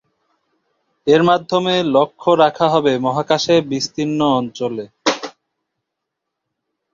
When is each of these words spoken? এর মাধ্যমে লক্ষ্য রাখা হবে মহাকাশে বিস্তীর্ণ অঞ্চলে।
এর 1.07 1.21
মাধ্যমে 1.23 1.73
লক্ষ্য 1.95 2.29
রাখা 2.43 2.67
হবে 2.69 2.91
মহাকাশে 3.05 3.55
বিস্তীর্ণ 3.71 4.19
অঞ্চলে। 4.39 4.85